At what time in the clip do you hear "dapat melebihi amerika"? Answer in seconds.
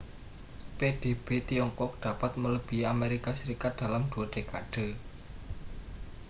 2.05-3.31